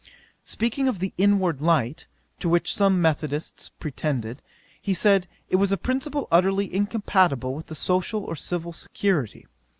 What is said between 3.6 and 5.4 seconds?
pretended, he said,